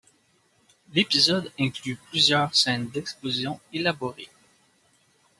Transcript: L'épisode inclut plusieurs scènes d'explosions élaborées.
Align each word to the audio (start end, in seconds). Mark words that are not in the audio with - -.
L'épisode 0.95 1.51
inclut 1.59 1.95
plusieurs 2.09 2.55
scènes 2.55 2.87
d'explosions 2.89 3.59
élaborées. 3.71 4.29